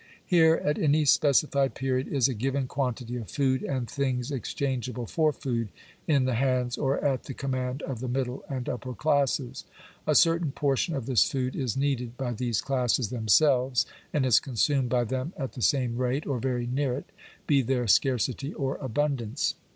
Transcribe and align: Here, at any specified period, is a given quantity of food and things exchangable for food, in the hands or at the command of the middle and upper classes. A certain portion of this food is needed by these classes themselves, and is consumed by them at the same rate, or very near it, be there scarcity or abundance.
Here, 0.25 0.55
at 0.65 0.79
any 0.79 1.05
specified 1.05 1.75
period, 1.75 2.07
is 2.07 2.27
a 2.27 2.33
given 2.33 2.65
quantity 2.65 3.17
of 3.17 3.29
food 3.29 3.61
and 3.61 3.87
things 3.87 4.31
exchangable 4.31 5.05
for 5.05 5.31
food, 5.31 5.69
in 6.07 6.25
the 6.25 6.33
hands 6.33 6.75
or 6.75 6.97
at 7.05 7.25
the 7.25 7.35
command 7.35 7.83
of 7.83 7.99
the 7.99 8.07
middle 8.07 8.43
and 8.49 8.67
upper 8.67 8.95
classes. 8.95 9.63
A 10.07 10.15
certain 10.15 10.53
portion 10.53 10.95
of 10.95 11.05
this 11.05 11.29
food 11.31 11.55
is 11.55 11.77
needed 11.77 12.17
by 12.17 12.33
these 12.33 12.61
classes 12.61 13.09
themselves, 13.11 13.85
and 14.11 14.25
is 14.25 14.39
consumed 14.39 14.89
by 14.89 15.03
them 15.03 15.33
at 15.37 15.51
the 15.53 15.61
same 15.61 15.95
rate, 15.95 16.25
or 16.25 16.39
very 16.39 16.65
near 16.65 16.95
it, 16.95 17.11
be 17.45 17.61
there 17.61 17.85
scarcity 17.87 18.55
or 18.55 18.77
abundance. 18.77 19.53